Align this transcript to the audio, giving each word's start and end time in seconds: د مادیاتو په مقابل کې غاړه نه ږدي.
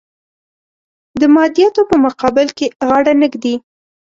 د 1.21 1.21
مادیاتو 1.35 1.81
په 1.89 1.95
مقابل 2.05 2.47
کې 2.57 2.67
غاړه 2.87 3.13
نه 3.21 3.27
ږدي. 3.33 3.55